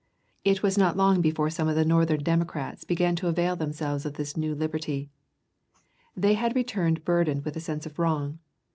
It 0.43 0.63
was 0.63 0.79
not 0.79 0.97
long 0.97 1.21
before 1.21 1.51
some 1.51 1.67
of 1.67 1.75
the 1.75 1.85
Northern 1.85 2.23
Democrats 2.23 2.83
began 2.83 3.15
to 3.17 3.27
avail 3.27 3.55
themselves 3.55 4.03
of 4.03 4.15
this 4.15 4.35
new 4.35 4.55
liberty. 4.55 5.11
They 6.17 6.33
had 6.33 6.55
returned 6.55 7.05
burdened 7.05 7.45
with 7.45 7.55
a 7.55 7.59
sense 7.59 7.85
of 7.85 7.99
wrong. 7.99 8.39